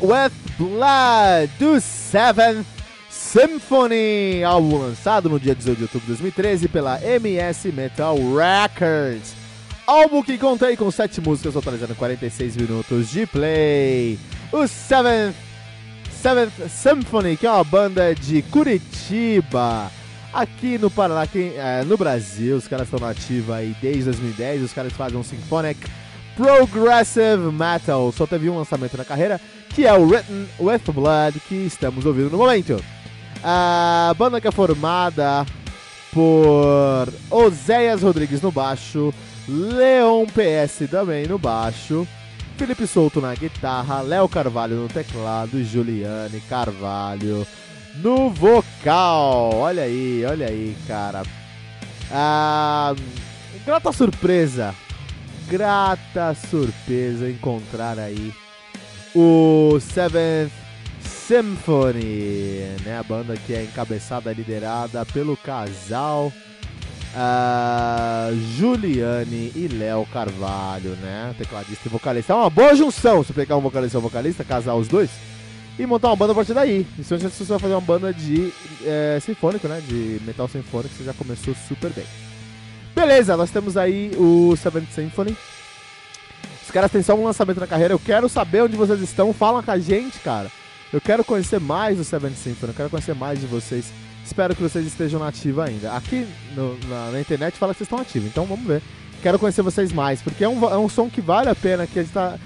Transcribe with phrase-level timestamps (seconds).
[0.00, 2.66] With Blood, do Seventh
[3.10, 9.34] Symphony, álbum lançado no dia 18 de outubro de 2013 pela MS Metal Records.
[9.86, 14.18] Álbum que contém com 7 músicas, totalizando 46 minutos de play.
[14.52, 15.34] O Seventh,
[16.10, 19.90] Seventh Symphony, que é uma banda de Curitiba.
[20.32, 24.62] Aqui no Paraná, aqui, é, no Brasil, os caras estão na ativa aí desde 2010.
[24.62, 25.80] Os caras fazem um Symphonic
[26.36, 28.12] Progressive Metal.
[28.12, 29.40] Só teve um lançamento na carreira,
[29.70, 32.82] que é o Written with Blood, que estamos ouvindo no momento.
[33.42, 35.44] A banda que é formada
[36.12, 39.12] por Oséias Rodrigues no baixo,
[39.48, 42.06] Leon PS também no baixo,
[42.56, 47.46] Felipe Souto na guitarra, Léo Carvalho no teclado e Juliane Carvalho
[47.96, 49.50] no vocal.
[49.54, 51.22] Olha aí, olha aí, cara.
[52.10, 52.94] Ah,
[53.66, 54.74] grata surpresa
[55.48, 58.32] grata surpresa encontrar aí
[59.14, 60.52] o Seventh
[61.00, 62.98] Symphony, né?
[62.98, 66.32] A banda que é encabeçada liderada pelo casal
[67.14, 71.34] uh, Juliane e Léo Carvalho, né?
[71.38, 72.32] Tecladista e vocalista.
[72.32, 75.10] É uma boa junção se pegar um vocalista e um vocalista, casar os dois
[75.78, 76.86] e montar uma banda a partir daí.
[76.98, 78.52] Então, se você vai fazer uma banda de
[78.84, 79.82] é, sinfônico, né?
[79.86, 82.23] De metal sinfônico, você já começou super bem.
[82.94, 85.36] Beleza, nós temos aí o Seventh Symphony.
[86.62, 87.92] Os caras têm só um lançamento na carreira.
[87.92, 89.32] Eu quero saber onde vocês estão.
[89.32, 90.50] Fala com a gente, cara.
[90.92, 92.70] Eu quero conhecer mais do Seventh Symphony.
[92.70, 93.92] Eu quero conhecer mais de vocês.
[94.24, 95.92] Espero que vocês estejam nativos ainda.
[95.92, 98.28] Aqui no, na, na, internet fala que vocês estão ativos.
[98.28, 98.80] Então vamos ver.
[99.22, 100.22] Quero conhecer vocês mais.
[100.22, 101.86] Porque é um, é um som que vale a pena.
[101.86, 102.38] Que a gente tá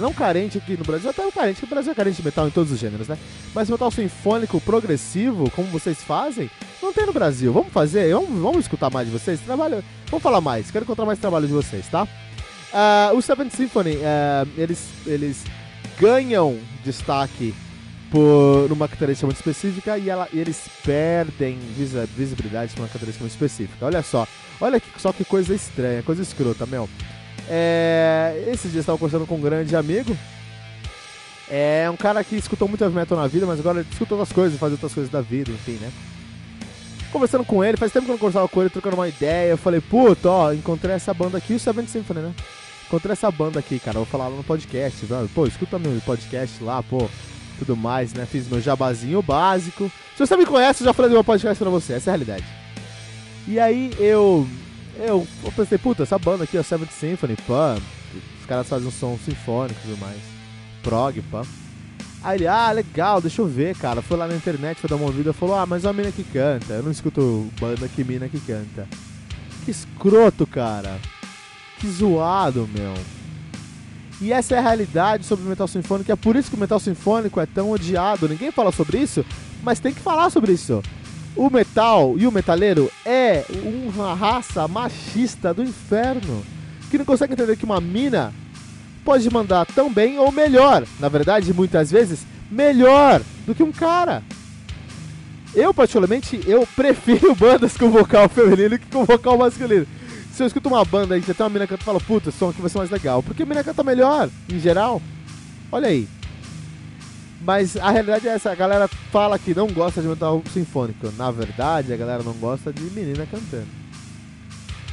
[0.00, 2.46] não carente aqui no Brasil, até o carente, que o Brasil é carente de metal
[2.46, 3.18] em todos os gêneros, né?
[3.54, 6.50] Mas metal sinfônico progressivo, como vocês fazem,
[6.84, 7.52] não tem no Brasil.
[7.52, 8.12] Vamos fazer?
[8.12, 9.40] Vamos, vamos escutar mais de vocês?
[9.40, 10.70] Trabalho, vamos falar mais.
[10.70, 12.04] Quero encontrar mais trabalho de vocês, tá?
[12.04, 15.44] Uh, o Seventh Symphony, uh, eles, eles
[15.98, 17.54] ganham destaque
[18.10, 21.58] por uma característica muito específica e, ela, e eles perdem
[22.16, 23.86] visibilidade por uma característica muito específica.
[23.86, 24.26] Olha só,
[24.60, 26.88] olha que, só que coisa estranha, coisa escrota, meu.
[27.48, 30.16] É, esses dias estava conversando com um grande amigo.
[31.50, 34.58] É um cara que escutou muito heavy metal na vida, mas agora escuta outras coisas,
[34.58, 35.92] faz outras coisas da vida, enfim, né?
[37.14, 39.50] Conversando com ele, faz tempo que eu não conversava com ele, trocando uma ideia.
[39.50, 42.34] Eu falei, puta, ó, encontrei essa banda aqui, o Seventh Symphony, né?
[42.88, 45.30] Encontrei essa banda aqui, cara, vou falar lá no podcast, velho.
[45.32, 47.08] Pô, escuta meu podcast lá, pô,
[47.56, 48.26] tudo mais, né?
[48.26, 49.88] Fiz meu jabazinho básico.
[50.16, 52.16] Se você me conhece, eu já falei do meu podcast pra você, essa é a
[52.16, 52.44] realidade.
[53.46, 54.44] E aí eu
[54.96, 57.76] eu, eu pensei, puta, essa banda aqui, a Seventh Symphony, pá,
[58.40, 60.18] os caras fazem um som sinfônico e tudo mais.
[60.82, 61.44] Prog, pá.
[62.24, 64.00] Aí ele, ah, legal, deixa eu ver, cara.
[64.00, 66.24] Foi lá na internet, foi dar uma ouvida, falou, ah, mas é uma mina que
[66.24, 66.72] canta.
[66.72, 68.88] Eu não escuto banda que mina que canta.
[69.64, 70.98] Que escroto, cara.
[71.78, 72.94] Que zoado, meu.
[74.22, 76.80] E essa é a realidade sobre o metal sinfônico, é por isso que o metal
[76.80, 78.26] sinfônico é tão odiado.
[78.26, 79.22] Ninguém fala sobre isso,
[79.62, 80.82] mas tem que falar sobre isso.
[81.36, 86.42] O metal e o metaleiro é uma raça machista do inferno
[86.90, 88.32] que não consegue entender que uma mina
[89.04, 94.22] pode mandar tão bem ou melhor, na verdade, muitas vezes, melhor do que um cara.
[95.54, 99.86] Eu, particularmente, eu prefiro bandas com vocal feminino que com vocal masculino.
[100.32, 102.60] Se eu escuto uma banda e tem uma mina que fala, puta, esse som aqui
[102.60, 103.22] vai ser mais legal.
[103.22, 105.00] Porque a mina canta melhor, em geral.
[105.70, 106.08] Olha aí.
[107.40, 111.12] Mas a realidade é essa, a galera fala que não gosta de metal sinfônico.
[111.16, 113.68] Na verdade, a galera não gosta de menina cantando.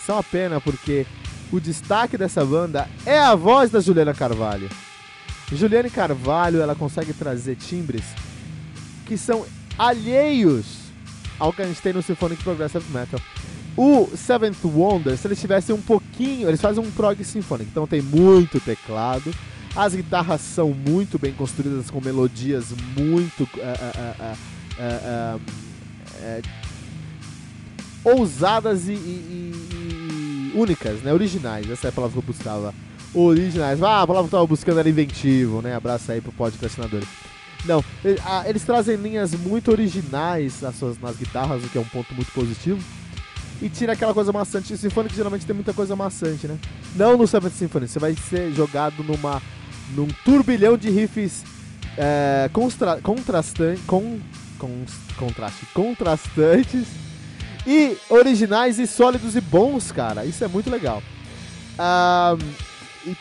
[0.00, 1.04] Isso é uma pena porque
[1.52, 4.68] o destaque dessa banda é a voz da Juliana Carvalho.
[5.52, 8.04] Juliane Carvalho, ela consegue trazer timbres
[9.04, 9.46] que são
[9.78, 10.86] alheios
[11.38, 13.20] ao que a gente tem no Symphonic Progressive Metal.
[13.76, 18.00] O Seventh Wonder, se eles tivessem um pouquinho, eles fazem um prog sinfônico, então tem
[18.00, 19.32] muito teclado,
[19.74, 24.26] as guitarras são muito bem construídas com melodias muito uh,
[24.80, 25.40] uh, uh,
[28.02, 29.75] ousadas e, e, e,
[30.54, 31.12] únicas, né?
[31.12, 31.70] Originais.
[31.70, 32.74] Essa é a palavra que eu buscava.
[33.14, 33.82] Originais.
[33.82, 35.74] Ah, a palavra que eu estava buscando era inventivo, né?
[35.74, 37.08] Abraço aí pro podcastinadores.
[37.64, 37.84] Não,
[38.44, 42.30] eles trazem linhas muito originais nas, suas, nas guitarras, o que é um ponto muito
[42.32, 42.80] positivo.
[43.60, 44.72] E tira aquela coisa maçante.
[44.72, 46.58] O Symphony geralmente tem muita coisa maçante, né?
[46.94, 49.42] Não no Seventh Symphony, você vai ser jogado numa
[49.94, 51.44] num turbilhão de riffs
[51.96, 54.18] é, constra, contrastantes, com,
[54.58, 54.84] com,
[55.16, 56.86] contraste, contrastantes
[57.66, 60.24] e originais e sólidos e bons, cara.
[60.24, 61.02] Isso é muito legal.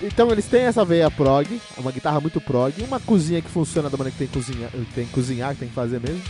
[0.00, 3.96] então eles têm essa veia prog, uma guitarra muito prog, uma cozinha que funciona da
[3.96, 6.22] maneira que tem que cozinhar, tem que, cozinhar, tem que fazer mesmo.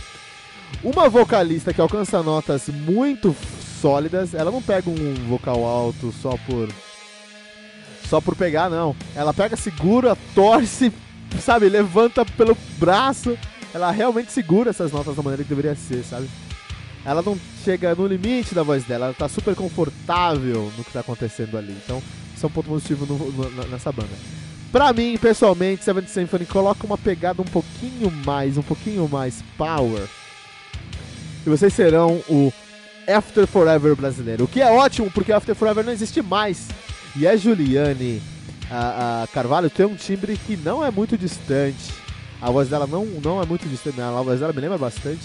[0.83, 3.35] Uma vocalista que alcança notas muito
[3.81, 6.69] sólidas, ela não pega um vocal alto só por
[8.07, 8.93] só por pegar, não.
[9.15, 10.91] Ela pega, segura, torce,
[11.39, 13.37] sabe, levanta pelo braço.
[13.73, 16.27] Ela realmente segura essas notas da maneira que deveria ser, sabe?
[17.05, 20.99] Ela não chega no limite da voz dela, ela tá super confortável no que tá
[20.99, 21.75] acontecendo ali.
[21.83, 22.01] Então,
[22.35, 24.09] isso é um ponto positivo no, no, nessa banda.
[24.71, 30.07] Pra mim, pessoalmente, Seventh Symphony coloca uma pegada um pouquinho mais, um pouquinho mais power.
[31.45, 32.53] E vocês serão o
[33.07, 34.45] After Forever brasileiro.
[34.45, 36.67] O que é ótimo, porque After Forever não existe mais.
[37.15, 38.21] E a Juliane
[38.69, 41.91] a, a Carvalho tem um timbre que não é muito distante.
[42.39, 45.21] A voz dela não, não é muito distante, a voz dela me lembra bastante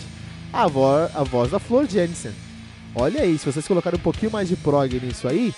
[0.52, 2.32] a, voz, a voz da Flor Jensen.
[2.94, 5.54] Olha aí, se vocês colocarem um pouquinho mais de prog nisso aí,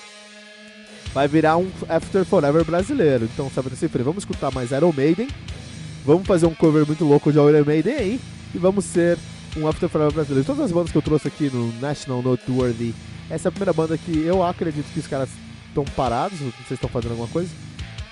[1.15, 3.25] vai virar um After Forever brasileiro.
[3.33, 5.29] Então, sabe assim, vamos escutar mais Iron Maiden,
[6.05, 8.21] vamos fazer um cover muito louco de Iron Maiden aí,
[8.55, 9.17] e vamos ser
[9.57, 10.45] um After Forever brasileiro.
[10.45, 12.95] Todas as bandas que eu trouxe aqui no National Noteworthy,
[13.31, 15.29] essa é a primeira banda que eu acredito que os caras
[15.69, 17.51] estão parados, não sei se estão fazendo alguma coisa.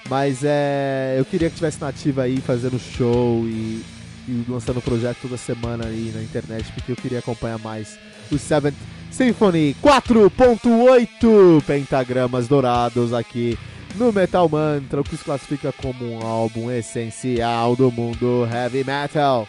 [0.09, 3.83] Mas é, eu queria que tivesse nativa aí fazendo show e,
[4.29, 7.99] e lançando projeto toda semana aí na internet, porque eu queria acompanhar mais
[8.31, 8.75] o Seventh
[9.11, 13.59] Symphony 4.8 pentagramas dourados aqui
[13.95, 19.49] no Metal Mantra, o que se classifica como um álbum essencial do mundo heavy metal.